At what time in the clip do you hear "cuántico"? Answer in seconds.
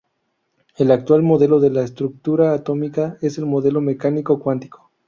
4.39-4.89